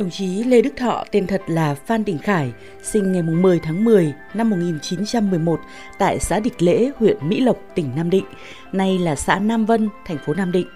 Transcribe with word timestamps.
Đồng 0.00 0.10
chí 0.10 0.44
Lê 0.44 0.62
Đức 0.62 0.70
Thọ 0.76 1.04
tên 1.10 1.26
thật 1.26 1.42
là 1.46 1.74
Phan 1.74 2.04
Đình 2.04 2.18
Khải, 2.18 2.52
sinh 2.82 3.12
ngày 3.12 3.22
10 3.22 3.60
tháng 3.60 3.84
10 3.84 4.14
năm 4.34 4.50
1911 4.50 5.60
tại 5.98 6.18
xã 6.18 6.40
Địch 6.40 6.62
Lễ, 6.62 6.90
huyện 6.96 7.16
Mỹ 7.28 7.40
Lộc, 7.40 7.56
tỉnh 7.74 7.90
Nam 7.96 8.10
Định, 8.10 8.24
nay 8.72 8.98
là 8.98 9.16
xã 9.16 9.38
Nam 9.38 9.66
Vân, 9.66 9.88
thành 10.06 10.18
phố 10.26 10.34
Nam 10.34 10.52
Định. 10.52 10.66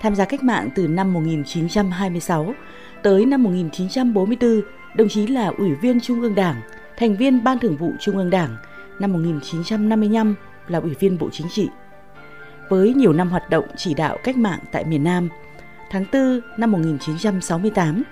Tham 0.00 0.14
gia 0.14 0.24
cách 0.24 0.42
mạng 0.42 0.68
từ 0.74 0.88
năm 0.88 1.12
1926 1.12 2.54
tới 3.02 3.26
năm 3.26 3.42
1944, 3.42 4.60
đồng 4.96 5.08
chí 5.08 5.26
là 5.26 5.52
Ủy 5.58 5.74
viên 5.74 6.00
Trung 6.00 6.20
ương 6.20 6.34
Đảng, 6.34 6.60
thành 6.96 7.16
viên 7.16 7.44
Ban 7.44 7.58
Thường 7.58 7.76
vụ 7.76 7.92
Trung 8.00 8.16
ương 8.16 8.30
Đảng, 8.30 8.56
năm 8.98 9.12
1955 9.12 10.34
là 10.68 10.78
Ủy 10.78 10.94
viên 11.00 11.18
Bộ 11.18 11.28
Chính 11.32 11.48
trị. 11.48 11.68
Với 12.68 12.94
nhiều 12.94 13.12
năm 13.12 13.30
hoạt 13.30 13.50
động 13.50 13.64
chỉ 13.76 13.94
đạo 13.94 14.18
cách 14.24 14.36
mạng 14.36 14.60
tại 14.72 14.84
miền 14.84 15.04
Nam, 15.04 15.28
tháng 15.90 16.04
4 16.12 16.40
năm 16.56 16.72
1968, 16.72 18.02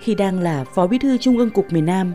khi 0.00 0.14
đang 0.14 0.40
là 0.40 0.64
Phó 0.64 0.86
Bí 0.86 0.98
thư 0.98 1.18
Trung 1.18 1.38
ương 1.38 1.50
Cục 1.50 1.72
miền 1.72 1.86
Nam, 1.86 2.14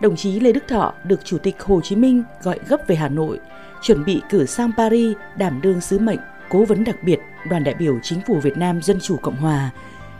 đồng 0.00 0.16
chí 0.16 0.40
Lê 0.40 0.52
Đức 0.52 0.64
Thọ 0.68 0.92
được 1.04 1.24
Chủ 1.24 1.38
tịch 1.38 1.62
Hồ 1.62 1.80
Chí 1.80 1.96
Minh 1.96 2.22
gọi 2.42 2.58
gấp 2.68 2.80
về 2.86 2.96
Hà 2.96 3.08
Nội, 3.08 3.40
chuẩn 3.82 4.04
bị 4.04 4.20
cử 4.30 4.46
sang 4.46 4.70
Paris 4.76 5.16
đảm 5.36 5.60
đương 5.62 5.80
sứ 5.80 5.98
mệnh 5.98 6.18
cố 6.48 6.64
vấn 6.64 6.84
đặc 6.84 6.96
biệt 7.04 7.18
đoàn 7.50 7.64
đại 7.64 7.74
biểu 7.74 7.98
chính 8.02 8.18
phủ 8.26 8.38
Việt 8.42 8.56
Nam 8.56 8.82
Dân 8.82 8.98
chủ 9.02 9.16
Cộng 9.16 9.36
hòa, 9.36 9.70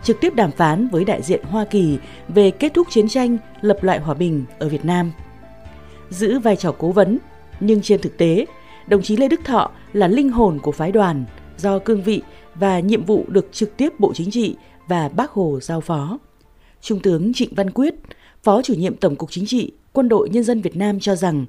trực 0.03 0.21
tiếp 0.21 0.35
đàm 0.35 0.51
phán 0.51 0.89
với 0.89 1.05
đại 1.05 1.23
diện 1.23 1.45
Hoa 1.45 1.65
Kỳ 1.65 1.99
về 2.29 2.51
kết 2.51 2.75
thúc 2.75 2.87
chiến 2.91 3.09
tranh, 3.09 3.39
lập 3.61 3.83
lại 3.83 4.01
hòa 4.01 4.15
bình 4.15 4.45
ở 4.59 4.69
Việt 4.69 4.85
Nam. 4.85 5.13
Giữ 6.11 6.39
vai 6.39 6.57
trò 6.57 6.75
cố 6.79 6.93
vấn, 6.93 7.19
nhưng 7.61 7.83
trên 7.83 8.01
thực 8.01 8.19
tế, 8.19 8.47
đồng 8.87 9.03
chí 9.03 9.17
Lê 9.17 9.29
Đức 9.29 9.41
Thọ 9.45 9.71
là 9.93 10.09
linh 10.09 10.31
hồn 10.31 10.59
của 10.63 10.73
phái 10.73 10.93
đoàn 10.93 11.25
do 11.57 11.79
cương 11.79 12.03
vị 12.03 12.23
và 12.55 12.81
nhiệm 12.81 13.05
vụ 13.05 13.25
được 13.29 13.49
trực 13.53 13.77
tiếp 13.77 13.93
Bộ 14.01 14.13
Chính 14.15 14.31
trị 14.31 14.57
và 14.89 15.09
Bác 15.09 15.31
Hồ 15.31 15.59
giao 15.63 15.81
phó. 15.81 16.19
Trung 16.87 17.01
tướng 17.01 17.33
Trịnh 17.33 17.55
Văn 17.55 17.71
Quyết, 17.71 17.95
Phó 18.43 18.63
chủ 18.63 18.75
nhiệm 18.75 18.97
Tổng 18.97 19.17
cục 19.17 19.31
Chính 19.31 19.47
trị, 19.47 19.73
Quân 19.93 20.09
đội 20.09 20.29
Nhân 20.29 20.45
dân 20.45 20.61
Việt 20.61 20.77
Nam 20.77 21.01
cho 21.01 21.17
rằng 21.17 21.47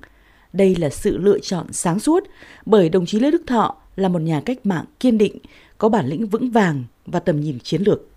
đây 0.54 0.76
là 0.76 0.90
sự 0.90 1.18
lựa 1.18 1.40
chọn 1.40 1.74
sáng 1.74 2.00
suốt 2.00 2.24
bởi 2.66 2.90
đồng 2.90 3.06
chí 3.06 3.20
Lê 3.20 3.32
Đức 3.32 3.42
Thọ 3.48 3.76
là 3.96 4.10
một 4.10 4.22
nhà 4.22 4.42
cách 4.42 4.66
mạng 4.66 4.86
kiên 5.00 5.18
định, 5.18 5.38
có 5.78 5.90
bản 5.90 6.08
lĩnh 6.08 6.28
vững 6.28 6.52
vàng 6.52 6.84
và 7.06 7.20
tầm 7.20 7.42
nhìn 7.42 7.60
chiến 7.60 7.82
lược. 7.82 8.08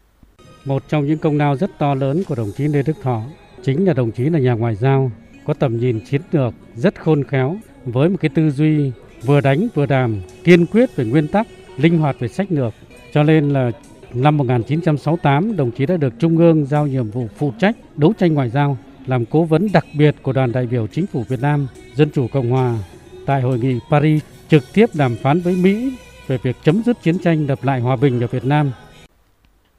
Một 0.65 0.83
trong 0.89 1.07
những 1.07 1.19
công 1.19 1.39
lao 1.39 1.57
rất 1.57 1.79
to 1.79 1.95
lớn 1.95 2.23
của 2.25 2.35
đồng 2.35 2.53
chí 2.57 2.65
Lê 2.69 2.83
Đức 2.83 2.97
Thọ 3.03 3.23
chính 3.63 3.87
là 3.87 3.93
đồng 3.93 4.11
chí 4.11 4.25
là 4.25 4.39
nhà 4.39 4.53
ngoại 4.53 4.77
giao, 4.77 5.13
có 5.45 5.55
tầm 5.55 5.79
nhìn 5.79 6.01
chiến 6.11 6.23
lược 6.33 6.55
rất 6.77 7.01
khôn 7.01 7.25
khéo 7.25 7.57
với 7.85 8.09
một 8.09 8.17
cái 8.21 8.31
tư 8.35 8.51
duy 8.51 8.93
vừa 9.23 9.41
đánh 9.41 9.69
vừa 9.75 9.87
đàm, 9.87 10.21
kiên 10.45 10.67
quyết 10.67 10.97
về 10.97 11.05
nguyên 11.05 11.29
tắc, 11.29 11.47
linh 11.77 11.99
hoạt 11.99 12.17
về 12.19 12.29
sách 12.29 12.53
lược. 12.53 12.75
Cho 13.13 13.23
nên 13.23 13.51
là 13.51 13.71
năm 14.15 14.37
1968, 14.37 15.57
đồng 15.57 15.71
chí 15.71 15.87
đã 15.87 15.97
được 15.97 16.13
Trung 16.19 16.39
ương 16.39 16.67
giao 16.67 16.87
nhiệm 16.87 17.11
vụ 17.11 17.29
phụ 17.37 17.53
trách 17.59 17.77
đấu 17.97 18.13
tranh 18.19 18.35
ngoại 18.35 18.51
giao, 18.51 18.79
làm 19.07 19.25
cố 19.25 19.45
vấn 19.45 19.69
đặc 19.73 19.87
biệt 19.99 20.17
của 20.23 20.33
đoàn 20.33 20.53
đại 20.53 20.67
biểu 20.67 20.87
chính 20.87 21.07
phủ 21.07 21.25
Việt 21.29 21.41
Nam 21.41 21.67
Dân 21.95 22.11
chủ 22.11 22.27
Cộng 22.33 22.51
hòa 22.51 22.79
tại 23.27 23.43
hội 23.43 23.59
nghị 23.59 23.79
Paris 23.91 24.23
trực 24.49 24.63
tiếp 24.73 24.87
đàm 24.95 25.17
phán 25.17 25.41
với 25.41 25.57
Mỹ 25.57 25.93
về 26.27 26.39
việc 26.43 26.57
chấm 26.65 26.83
dứt 26.87 27.03
chiến 27.03 27.19
tranh 27.19 27.47
lập 27.47 27.65
lại 27.65 27.81
hòa 27.81 27.97
bình 27.97 28.21
ở 28.21 28.27
Việt 28.27 28.45
Nam. 28.45 28.73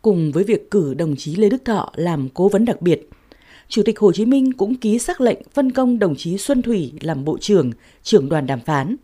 Cùng 0.01 0.31
với 0.31 0.43
việc 0.43 0.71
cử 0.71 0.93
đồng 0.93 1.15
chí 1.15 1.35
Lê 1.35 1.49
Đức 1.49 1.65
Thọ 1.65 1.91
làm 1.95 2.29
cố 2.29 2.49
vấn 2.49 2.65
đặc 2.65 2.81
biệt, 2.81 3.09
Chủ 3.67 3.81
tịch 3.85 3.99
Hồ 3.99 4.11
Chí 4.11 4.25
Minh 4.25 4.53
cũng 4.53 4.75
ký 4.75 4.99
xác 4.99 5.21
lệnh 5.21 5.39
phân 5.53 5.71
công 5.71 5.99
đồng 5.99 6.15
chí 6.15 6.37
Xuân 6.37 6.61
Thủy 6.61 6.93
làm 7.01 7.25
Bộ 7.25 7.37
trưởng, 7.37 7.71
trưởng 8.03 8.29
đoàn 8.29 8.45
đàm 8.45 8.59
phán. 8.59 8.95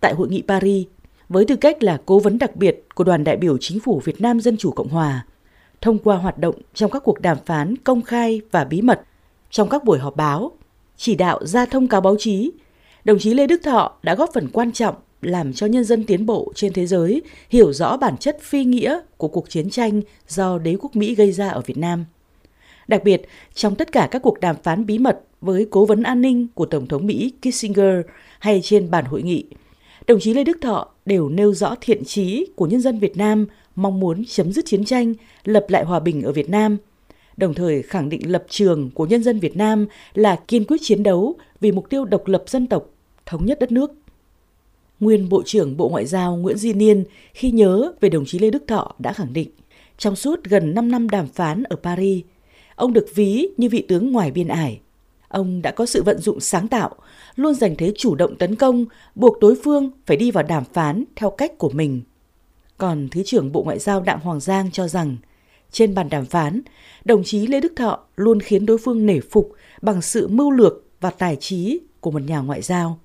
Tại 0.00 0.14
hội 0.14 0.28
nghị 0.28 0.42
Paris, 0.48 0.86
với 1.32 1.44
tư 1.44 1.56
cách 1.56 1.82
là 1.82 2.00
cố 2.06 2.18
vấn 2.18 2.38
đặc 2.38 2.56
biệt 2.56 2.84
của 2.94 3.04
đoàn 3.04 3.24
đại 3.24 3.36
biểu 3.36 3.58
chính 3.58 3.80
phủ 3.80 4.00
Việt 4.04 4.20
Nam 4.20 4.40
Dân 4.40 4.56
chủ 4.56 4.70
Cộng 4.70 4.88
hòa, 4.88 5.26
thông 5.80 5.98
qua 5.98 6.16
hoạt 6.16 6.38
động 6.38 6.54
trong 6.74 6.90
các 6.90 7.02
cuộc 7.04 7.20
đàm 7.20 7.36
phán 7.46 7.76
công 7.76 8.02
khai 8.02 8.40
và 8.50 8.64
bí 8.64 8.82
mật, 8.82 9.00
trong 9.50 9.68
các 9.68 9.84
buổi 9.84 9.98
họp 9.98 10.16
báo, 10.16 10.52
chỉ 10.96 11.14
đạo 11.14 11.46
ra 11.46 11.66
thông 11.66 11.88
cáo 11.88 12.00
báo 12.00 12.16
chí, 12.18 12.52
đồng 13.04 13.18
chí 13.18 13.34
Lê 13.34 13.46
Đức 13.46 13.60
Thọ 13.64 13.92
đã 14.02 14.14
góp 14.14 14.30
phần 14.34 14.48
quan 14.52 14.72
trọng 14.72 14.94
làm 15.22 15.52
cho 15.52 15.66
nhân 15.66 15.84
dân 15.84 16.04
tiến 16.04 16.26
bộ 16.26 16.52
trên 16.54 16.72
thế 16.72 16.86
giới 16.86 17.22
hiểu 17.50 17.72
rõ 17.72 17.96
bản 17.96 18.16
chất 18.16 18.38
phi 18.40 18.64
nghĩa 18.64 19.00
của 19.16 19.28
cuộc 19.28 19.50
chiến 19.50 19.70
tranh 19.70 20.00
do 20.28 20.58
đế 20.58 20.76
quốc 20.80 20.96
Mỹ 20.96 21.14
gây 21.14 21.32
ra 21.32 21.48
ở 21.48 21.60
Việt 21.66 21.78
Nam. 21.78 22.04
Đặc 22.88 23.04
biệt, 23.04 23.22
trong 23.54 23.74
tất 23.74 23.92
cả 23.92 24.08
các 24.10 24.22
cuộc 24.22 24.40
đàm 24.40 24.56
phán 24.62 24.86
bí 24.86 24.98
mật 24.98 25.20
với 25.40 25.66
cố 25.70 25.84
vấn 25.84 26.02
an 26.02 26.20
ninh 26.20 26.46
của 26.54 26.66
Tổng 26.66 26.86
thống 26.86 27.06
Mỹ 27.06 27.32
Kissinger 27.42 28.00
hay 28.38 28.60
trên 28.64 28.90
bàn 28.90 29.04
hội 29.04 29.22
nghị, 29.22 29.44
đồng 30.06 30.20
chí 30.20 30.34
Lê 30.34 30.44
Đức 30.44 30.58
Thọ 30.60 30.88
đều 31.06 31.28
nêu 31.28 31.54
rõ 31.54 31.74
thiện 31.80 32.04
chí 32.04 32.46
của 32.56 32.66
nhân 32.66 32.80
dân 32.80 32.98
Việt 32.98 33.16
Nam 33.16 33.46
mong 33.74 34.00
muốn 34.00 34.24
chấm 34.24 34.52
dứt 34.52 34.66
chiến 34.66 34.84
tranh, 34.84 35.14
lập 35.44 35.66
lại 35.68 35.84
hòa 35.84 36.00
bình 36.00 36.22
ở 36.22 36.32
Việt 36.32 36.50
Nam, 36.50 36.76
đồng 37.36 37.54
thời 37.54 37.82
khẳng 37.82 38.08
định 38.08 38.32
lập 38.32 38.44
trường 38.48 38.90
của 38.90 39.06
nhân 39.06 39.22
dân 39.22 39.38
Việt 39.38 39.56
Nam 39.56 39.86
là 40.14 40.36
kiên 40.48 40.64
quyết 40.64 40.76
chiến 40.82 41.02
đấu 41.02 41.34
vì 41.60 41.72
mục 41.72 41.90
tiêu 41.90 42.04
độc 42.04 42.26
lập 42.26 42.44
dân 42.46 42.66
tộc, 42.66 42.90
thống 43.26 43.46
nhất 43.46 43.58
đất 43.60 43.72
nước. 43.72 43.92
Nguyên 45.00 45.28
Bộ 45.28 45.42
trưởng 45.46 45.76
Bộ 45.76 45.88
Ngoại 45.88 46.06
giao 46.06 46.36
Nguyễn 46.36 46.58
Di 46.58 46.72
Niên 46.72 47.04
khi 47.34 47.50
nhớ 47.50 47.92
về 48.00 48.08
đồng 48.08 48.24
chí 48.26 48.38
Lê 48.38 48.50
Đức 48.50 48.64
Thọ 48.66 48.94
đã 48.98 49.12
khẳng 49.12 49.32
định, 49.32 49.50
trong 49.98 50.16
suốt 50.16 50.44
gần 50.44 50.74
5 50.74 50.90
năm 50.90 51.08
đàm 51.08 51.26
phán 51.26 51.62
ở 51.62 51.76
Paris, 51.76 52.24
ông 52.74 52.92
được 52.92 53.06
ví 53.14 53.48
như 53.56 53.68
vị 53.68 53.84
tướng 53.88 54.12
ngoài 54.12 54.30
biên 54.30 54.48
ải. 54.48 54.80
Ông 55.32 55.62
đã 55.62 55.70
có 55.70 55.86
sự 55.86 56.02
vận 56.02 56.18
dụng 56.18 56.40
sáng 56.40 56.68
tạo, 56.68 56.90
luôn 57.36 57.54
giành 57.54 57.76
thế 57.76 57.92
chủ 57.96 58.14
động 58.14 58.36
tấn 58.36 58.54
công, 58.54 58.84
buộc 59.14 59.40
đối 59.40 59.54
phương 59.64 59.90
phải 60.06 60.16
đi 60.16 60.30
vào 60.30 60.44
đàm 60.44 60.64
phán 60.64 61.04
theo 61.16 61.30
cách 61.30 61.58
của 61.58 61.70
mình. 61.70 62.02
Còn 62.78 63.08
Thứ 63.10 63.22
trưởng 63.26 63.52
Bộ 63.52 63.62
Ngoại 63.62 63.78
giao 63.78 64.00
Đặng 64.00 64.20
Hoàng 64.20 64.40
Giang 64.40 64.70
cho 64.70 64.88
rằng, 64.88 65.16
trên 65.70 65.94
bàn 65.94 66.08
đàm 66.10 66.24
phán, 66.24 66.60
đồng 67.04 67.24
chí 67.24 67.46
Lê 67.46 67.60
Đức 67.60 67.72
Thọ 67.76 67.98
luôn 68.16 68.40
khiến 68.40 68.66
đối 68.66 68.78
phương 68.78 69.06
nể 69.06 69.20
phục 69.20 69.52
bằng 69.82 70.02
sự 70.02 70.28
mưu 70.28 70.50
lược 70.50 70.84
và 71.00 71.10
tài 71.10 71.36
trí 71.36 71.80
của 72.00 72.10
một 72.10 72.22
nhà 72.22 72.38
ngoại 72.38 72.62
giao. 72.62 72.98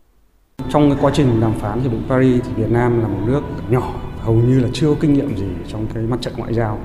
Trong 0.69 0.89
cái 0.89 0.99
quá 1.01 1.11
trình 1.15 1.41
đàm 1.41 1.59
phán 1.59 1.81
hiệp 1.81 1.91
định 1.91 2.03
Paris 2.09 2.41
thì 2.45 2.53
Việt 2.53 2.71
Nam 2.71 3.01
là 3.01 3.07
một 3.07 3.19
nước 3.27 3.41
nhỏ, 3.69 4.01
hầu 4.19 4.35
như 4.35 4.59
là 4.59 4.69
chưa 4.73 4.88
có 4.88 4.95
kinh 5.01 5.13
nghiệm 5.13 5.38
gì 5.38 5.47
trong 5.67 5.88
cái 5.94 6.03
mặt 6.03 6.17
trận 6.21 6.33
ngoại 6.38 6.53
giao. 6.53 6.79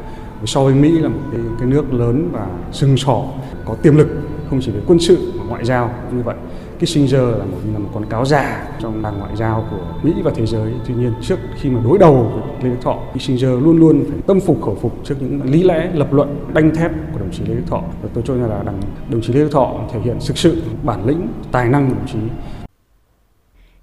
So 0.47 0.64
với 0.64 0.74
Mỹ 0.74 0.98
là 0.98 1.09
một 1.09 1.20
cái, 1.32 1.41
cái 1.59 1.69
nước 1.69 1.92
lớn 1.92 2.28
và 2.32 2.48
sừng 2.72 2.97
sỏ, 2.97 3.24
có 3.64 3.74
tiềm 3.74 3.97
lực 3.97 4.09
không 4.53 4.61
chỉ 4.61 4.73
về 4.73 4.81
quân 4.87 4.99
sự 4.99 5.33
mà 5.37 5.45
ngoại 5.45 5.65
giao 5.65 5.95
như 6.13 6.23
vậy. 6.23 6.37
Kissinger 6.79 7.21
là 7.21 7.45
một 7.45 7.59
là 7.73 7.79
một 7.79 7.89
con 7.95 8.07
cáo 8.07 8.25
già 8.25 8.69
trong 8.81 9.03
làng 9.03 9.19
ngoại 9.19 9.37
giao 9.37 9.69
của 9.71 9.99
Mỹ 10.03 10.13
và 10.23 10.33
thế 10.35 10.47
giới. 10.47 10.73
Tuy 10.87 10.95
nhiên 10.95 11.13
trước 11.23 11.39
khi 11.61 11.71
mà 11.71 11.81
đối 11.85 11.99
đầu 11.99 12.33
với 12.35 12.43
Lê 12.63 12.71
Đức 12.71 12.83
Thọ, 12.83 12.99
Kissinger 13.15 13.51
luôn 13.51 13.77
luôn 13.77 14.05
phải 14.09 14.19
tâm 14.27 14.41
phục 14.41 14.63
khẩu 14.63 14.75
phục 14.75 15.05
trước 15.05 15.15
những 15.21 15.43
lý 15.51 15.63
lẽ 15.63 15.91
lập 15.95 16.13
luận 16.13 16.45
đanh 16.55 16.75
thép 16.75 16.91
của 17.13 17.19
đồng 17.19 17.31
chí 17.33 17.45
Lê 17.49 17.55
Đức 17.55 17.63
Thọ. 17.67 17.83
Và 18.03 18.09
tôi 18.15 18.25
cho 18.27 18.35
rằng 18.35 18.51
là 18.51 18.63
đồng 19.11 19.21
chí 19.23 19.33
Lê 19.33 19.41
Đức 19.41 19.53
Thọ 19.53 19.81
thể 19.93 20.01
hiện 20.01 20.17
thực 20.27 20.39
sự 20.39 20.63
bản 20.83 21.07
lĩnh, 21.07 21.29
tài 21.53 21.69
năng 21.69 21.89
của 21.89 21.95
đồng 21.95 22.07
chí 22.13 22.19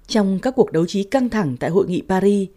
trong 0.06 0.38
các 0.42 0.54
cuộc 0.56 0.72
đấu 0.72 0.86
trí 0.86 1.02
căng 1.02 1.28
thẳng 1.28 1.56
tại 1.60 1.70
hội 1.70 1.86
nghị 1.88 2.02
Paris, 2.08 2.48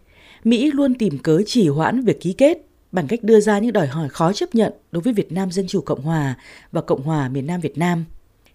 Mỹ 0.44 0.70
luôn 0.72 0.94
tìm 0.94 1.18
cớ 1.18 1.42
chỉ 1.46 1.68
hoãn 1.68 2.00
việc 2.00 2.20
ký 2.20 2.32
kết 2.32 2.58
bằng 2.94 3.06
cách 3.06 3.22
đưa 3.22 3.40
ra 3.40 3.58
những 3.58 3.72
đòi 3.72 3.86
hỏi 3.86 4.08
khó 4.08 4.32
chấp 4.32 4.54
nhận 4.54 4.72
đối 4.92 5.02
với 5.02 5.12
Việt 5.12 5.32
Nam 5.32 5.50
Dân 5.50 5.66
Chủ 5.66 5.80
Cộng 5.80 6.02
Hòa 6.02 6.34
và 6.72 6.80
Cộng 6.80 7.02
hòa 7.02 7.28
miền 7.28 7.46
Nam 7.46 7.60
Việt 7.60 7.78
Nam. 7.78 8.04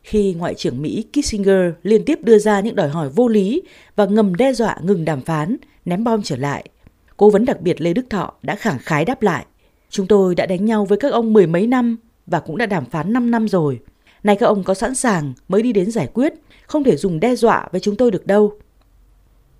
Khi 0.03 0.33
Ngoại 0.33 0.55
trưởng 0.55 0.81
Mỹ 0.81 1.05
Kissinger 1.13 1.71
liên 1.83 2.05
tiếp 2.05 2.19
đưa 2.23 2.39
ra 2.39 2.59
những 2.59 2.75
đòi 2.75 2.89
hỏi 2.89 3.09
vô 3.09 3.27
lý 3.27 3.61
và 3.95 4.05
ngầm 4.05 4.35
đe 4.35 4.53
dọa 4.53 4.77
ngừng 4.83 5.05
đàm 5.05 5.21
phán, 5.21 5.57
ném 5.85 6.03
bom 6.03 6.21
trở 6.23 6.35
lại, 6.35 6.69
cố 7.17 7.29
vấn 7.29 7.45
đặc 7.45 7.61
biệt 7.61 7.81
Lê 7.81 7.93
Đức 7.93 8.09
Thọ 8.09 8.33
đã 8.41 8.55
khẳng 8.55 8.79
khái 8.79 9.05
đáp 9.05 9.21
lại. 9.21 9.45
Chúng 9.89 10.07
tôi 10.07 10.35
đã 10.35 10.45
đánh 10.45 10.65
nhau 10.65 10.85
với 10.85 10.97
các 10.97 11.11
ông 11.11 11.33
mười 11.33 11.47
mấy 11.47 11.67
năm 11.67 11.97
và 12.27 12.39
cũng 12.39 12.57
đã 12.57 12.65
đàm 12.65 12.85
phán 12.85 13.13
5 13.13 13.31
năm 13.31 13.47
rồi. 13.47 13.79
Nay 14.23 14.35
các 14.35 14.45
ông 14.45 14.63
có 14.63 14.73
sẵn 14.73 14.95
sàng 14.95 15.33
mới 15.47 15.61
đi 15.61 15.73
đến 15.73 15.91
giải 15.91 16.07
quyết, 16.13 16.33
không 16.67 16.83
thể 16.83 16.97
dùng 16.97 17.19
đe 17.19 17.35
dọa 17.35 17.67
với 17.71 17.81
chúng 17.81 17.95
tôi 17.95 18.11
được 18.11 18.27
đâu. 18.27 18.53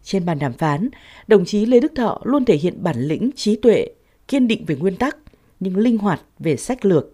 Trên 0.04 0.26
bàn 0.26 0.40
đàm 0.40 0.54
phán, 0.54 0.90
đồng 1.28 1.46
chí 1.46 1.66
Lê 1.66 1.80
Đức 1.80 1.92
Thọ 1.96 2.22
luôn 2.24 2.46
thể 2.46 2.56
hiện 2.56 2.84
bản 2.84 3.02
lĩnh, 3.02 3.30
trí 3.36 3.56
tuệ, 3.56 3.88
kiên 4.30 4.48
định 4.48 4.66
về 4.66 4.76
nguyên 4.76 4.96
tắc, 4.96 5.18
nhưng 5.60 5.78
linh 5.78 5.98
hoạt 5.98 6.22
về 6.40 6.58
sách 6.58 6.86
lược. 6.86 7.06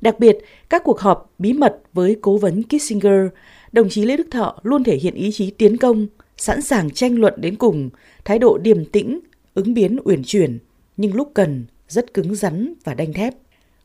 Đặc 0.00 0.18
biệt, 0.18 0.38
các 0.68 0.82
cuộc 0.84 1.00
họp 1.00 1.34
bí 1.38 1.52
mật 1.52 1.82
với 1.92 2.16
cố 2.20 2.38
vấn 2.38 2.62
Kissinger, 2.62 3.26
đồng 3.72 3.88
chí 3.88 4.04
Lê 4.04 4.16
Đức 4.16 4.26
Thọ 4.30 4.58
luôn 4.62 4.84
thể 4.84 4.96
hiện 4.96 5.14
ý 5.14 5.32
chí 5.32 5.50
tiến 5.50 5.76
công, 5.76 6.06
sẵn 6.36 6.62
sàng 6.62 6.90
tranh 6.90 7.18
luận 7.18 7.34
đến 7.36 7.56
cùng, 7.56 7.90
thái 8.24 8.38
độ 8.38 8.58
điềm 8.58 8.84
tĩnh, 8.84 9.20
ứng 9.54 9.74
biến 9.74 9.96
uyển 10.04 10.22
chuyển, 10.24 10.58
nhưng 10.96 11.14
lúc 11.14 11.30
cần 11.34 11.66
rất 11.88 12.14
cứng 12.14 12.34
rắn 12.34 12.74
và 12.84 12.94
đanh 12.94 13.12
thép. 13.12 13.34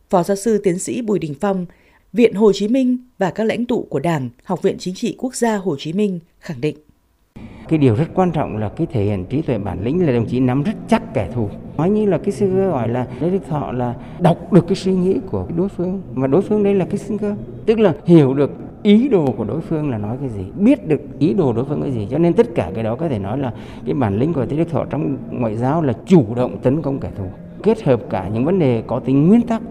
Phó 0.09 0.23
giáo 0.23 0.37
sư 0.37 0.57
tiến 0.57 0.79
sĩ 0.79 1.01
Bùi 1.01 1.19
Đình 1.19 1.33
Phong, 1.41 1.65
Viện 2.13 2.33
Hồ 2.33 2.53
Chí 2.53 2.67
Minh 2.67 2.97
và 3.17 3.31
các 3.31 3.43
lãnh 3.43 3.65
tụ 3.65 3.87
của 3.89 3.99
Đảng, 3.99 4.29
Học 4.43 4.61
viện 4.61 4.75
Chính 4.79 4.95
trị 4.95 5.15
Quốc 5.17 5.35
gia 5.35 5.57
Hồ 5.57 5.75
Chí 5.79 5.93
Minh 5.93 6.19
khẳng 6.39 6.61
định 6.61 6.77
cái 7.67 7.79
điều 7.79 7.95
rất 7.95 8.05
quan 8.13 8.31
trọng 8.31 8.57
là 8.57 8.69
cái 8.69 8.87
thể 8.91 9.03
hiện 9.03 9.25
trí 9.25 9.41
tuệ 9.41 9.57
bản 9.57 9.83
lĩnh 9.83 10.05
là 10.05 10.13
đồng 10.13 10.25
chí 10.25 10.39
nắm 10.39 10.63
rất 10.63 10.73
chắc 10.87 11.13
kẻ 11.13 11.29
thù. 11.33 11.49
Nói 11.77 11.89
như 11.89 12.05
là 12.05 12.17
cái 12.17 12.31
sư 12.31 12.67
gọi 12.69 12.89
là 12.89 13.07
lê 13.19 13.29
đức 13.29 13.39
thọ 13.49 13.71
là 13.71 13.93
đọc 14.19 14.53
được 14.53 14.67
cái 14.67 14.75
suy 14.75 14.93
nghĩ 14.93 15.19
của 15.31 15.47
đối 15.57 15.69
phương. 15.69 16.01
Mà 16.13 16.27
đối 16.27 16.41
phương 16.41 16.63
đây 16.63 16.75
là 16.75 16.85
cái 16.85 16.97
sinh 16.97 17.17
cơ 17.17 17.35
tức 17.65 17.79
là 17.79 17.93
hiểu 18.05 18.33
được 18.33 18.51
ý 18.83 19.07
đồ 19.07 19.33
của 19.37 19.43
đối 19.43 19.61
phương 19.61 19.89
là 19.89 19.97
nói 19.97 20.17
cái 20.19 20.29
gì, 20.29 20.43
biết 20.59 20.87
được 20.87 21.01
ý 21.19 21.33
đồ 21.33 21.53
đối 21.53 21.65
phương 21.65 21.81
cái 21.81 21.91
gì. 21.91 22.07
Cho 22.11 22.17
nên 22.17 22.33
tất 22.33 22.47
cả 22.55 22.71
cái 22.75 22.83
đó 22.83 22.95
có 22.95 23.09
thể 23.09 23.19
nói 23.19 23.37
là 23.39 23.53
cái 23.85 23.93
bản 23.93 24.19
lĩnh 24.19 24.33
của 24.33 24.45
lê 24.49 24.57
đức 24.57 24.69
thọ 24.69 24.85
trong 24.85 25.17
ngoại 25.31 25.55
giao 25.55 25.81
là 25.81 25.93
chủ 26.05 26.25
động 26.35 26.57
tấn 26.61 26.81
công 26.81 26.99
kẻ 26.99 27.09
thù, 27.17 27.25
kết 27.63 27.83
hợp 27.83 28.01
cả 28.09 28.29
những 28.33 28.45
vấn 28.45 28.59
đề 28.59 28.83
có 28.87 28.99
tính 28.99 29.27
nguyên 29.27 29.41
tắc 29.41 29.61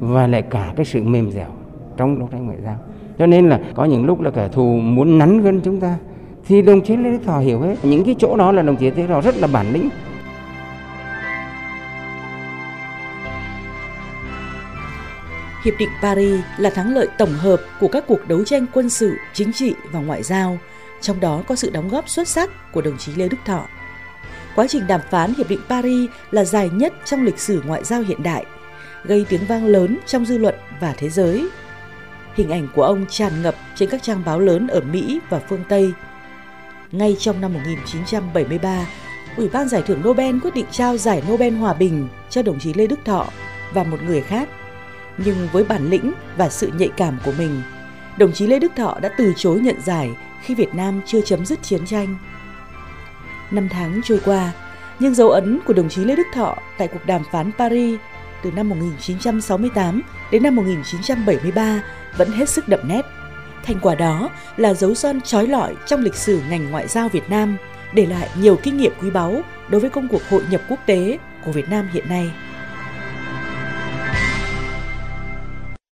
và 0.00 0.26
lại 0.26 0.42
cả 0.42 0.72
cái 0.76 0.84
sự 0.84 1.02
mềm 1.02 1.30
dẻo 1.30 1.48
trong 1.96 2.18
đấu 2.18 2.28
tranh 2.32 2.46
ngoại 2.46 2.58
giao. 2.64 2.76
Cho 3.18 3.26
nên 3.26 3.48
là 3.48 3.60
có 3.74 3.84
những 3.84 4.06
lúc 4.06 4.20
là 4.20 4.30
kẻ 4.30 4.48
thù 4.48 4.76
muốn 4.76 5.18
nắn 5.18 5.42
gân 5.42 5.60
chúng 5.60 5.80
ta 5.80 5.98
thì 6.48 6.62
đồng 6.62 6.84
chí 6.84 6.96
Lê 6.96 7.10
Đức 7.10 7.18
Thọ 7.26 7.38
hiểu 7.38 7.60
hết. 7.60 7.76
Những 7.82 8.04
cái 8.04 8.14
chỗ 8.18 8.36
đó 8.36 8.52
là 8.52 8.62
đồng 8.62 8.76
chí 8.76 8.90
Lê 8.90 8.96
Đức 8.96 9.06
Thọ 9.08 9.20
rất 9.20 9.36
là 9.36 9.46
bản 9.46 9.72
lĩnh. 9.72 9.88
Hiệp 15.64 15.74
định 15.78 15.88
Paris 16.02 16.40
là 16.58 16.70
thắng 16.70 16.94
lợi 16.94 17.08
tổng 17.18 17.32
hợp 17.32 17.60
của 17.80 17.88
các 17.88 18.04
cuộc 18.06 18.28
đấu 18.28 18.44
tranh 18.44 18.66
quân 18.72 18.90
sự, 18.90 19.16
chính 19.32 19.52
trị 19.52 19.74
và 19.92 20.00
ngoại 20.00 20.22
giao, 20.22 20.58
trong 21.00 21.20
đó 21.20 21.42
có 21.46 21.54
sự 21.54 21.70
đóng 21.70 21.88
góp 21.88 22.08
xuất 22.08 22.28
sắc 22.28 22.72
của 22.72 22.80
đồng 22.80 22.98
chí 22.98 23.12
Lê 23.16 23.28
Đức 23.28 23.36
Thọ. 23.44 23.66
Quá 24.56 24.66
trình 24.68 24.86
đàm 24.86 25.00
phán 25.10 25.34
Hiệp 25.34 25.48
định 25.48 25.60
Paris 25.68 26.10
là 26.30 26.44
dài 26.44 26.70
nhất 26.72 26.92
trong 27.04 27.24
lịch 27.24 27.38
sử 27.38 27.62
ngoại 27.66 27.84
giao 27.84 28.00
hiện 28.00 28.22
đại, 28.22 28.44
gây 29.04 29.26
tiếng 29.28 29.46
vang 29.48 29.66
lớn 29.66 29.98
trong 30.06 30.24
dư 30.24 30.38
luận 30.38 30.54
và 30.80 30.94
thế 30.98 31.08
giới. 31.08 31.48
Hình 32.34 32.50
ảnh 32.50 32.68
của 32.74 32.82
ông 32.82 33.06
tràn 33.08 33.42
ngập 33.42 33.54
trên 33.74 33.88
các 33.90 34.02
trang 34.02 34.22
báo 34.26 34.40
lớn 34.40 34.66
ở 34.66 34.80
Mỹ 34.92 35.20
và 35.30 35.40
phương 35.48 35.62
Tây. 35.68 35.92
Ngay 36.92 37.16
trong 37.18 37.40
năm 37.40 37.52
1973, 37.52 38.86
Ủy 39.36 39.48
ban 39.48 39.68
Giải 39.68 39.82
thưởng 39.82 40.02
Nobel 40.04 40.38
quyết 40.38 40.54
định 40.54 40.66
trao 40.70 40.96
giải 40.96 41.22
Nobel 41.30 41.54
Hòa 41.54 41.74
Bình 41.74 42.08
cho 42.30 42.42
đồng 42.42 42.58
chí 42.58 42.74
Lê 42.74 42.86
Đức 42.86 42.98
Thọ 43.04 43.26
và 43.72 43.84
một 43.84 44.02
người 44.02 44.20
khác. 44.20 44.48
Nhưng 45.18 45.48
với 45.52 45.64
bản 45.64 45.90
lĩnh 45.90 46.12
và 46.36 46.48
sự 46.48 46.70
nhạy 46.78 46.88
cảm 46.96 47.18
của 47.24 47.32
mình, 47.38 47.62
đồng 48.18 48.32
chí 48.32 48.46
Lê 48.46 48.58
Đức 48.58 48.72
Thọ 48.76 48.98
đã 49.02 49.10
từ 49.18 49.32
chối 49.36 49.60
nhận 49.60 49.80
giải 49.80 50.10
khi 50.42 50.54
Việt 50.54 50.74
Nam 50.74 51.00
chưa 51.06 51.20
chấm 51.20 51.46
dứt 51.46 51.62
chiến 51.62 51.86
tranh. 51.86 52.16
Năm 53.50 53.68
tháng 53.68 54.00
trôi 54.04 54.20
qua, 54.24 54.52
nhưng 54.98 55.14
dấu 55.14 55.30
ấn 55.30 55.60
của 55.66 55.72
đồng 55.72 55.88
chí 55.88 56.04
Lê 56.04 56.16
Đức 56.16 56.26
Thọ 56.34 56.56
tại 56.78 56.88
cuộc 56.88 57.06
đàm 57.06 57.22
phán 57.32 57.50
Paris 57.58 58.00
từ 58.42 58.50
năm 58.50 58.68
1968 58.68 60.02
đến 60.30 60.42
năm 60.42 60.56
1973 60.56 61.82
vẫn 62.16 62.30
hết 62.30 62.48
sức 62.48 62.68
đậm 62.68 62.80
nét. 62.88 63.02
Thành 63.66 63.80
quả 63.82 63.94
đó 63.94 64.30
là 64.56 64.74
dấu 64.74 64.94
son 64.94 65.20
trói 65.20 65.46
lọi 65.46 65.74
trong 65.86 66.00
lịch 66.00 66.14
sử 66.14 66.40
ngành 66.50 66.70
ngoại 66.70 66.88
giao 66.88 67.08
Việt 67.08 67.30
Nam, 67.30 67.56
để 67.94 68.06
lại 68.06 68.28
nhiều 68.40 68.58
kinh 68.62 68.76
nghiệm 68.76 68.92
quý 69.02 69.10
báu 69.10 69.40
đối 69.68 69.80
với 69.80 69.90
công 69.90 70.08
cuộc 70.08 70.22
hội 70.30 70.42
nhập 70.50 70.60
quốc 70.68 70.78
tế 70.86 71.18
của 71.44 71.52
Việt 71.52 71.68
Nam 71.68 71.88
hiện 71.92 72.08
nay. 72.08 72.30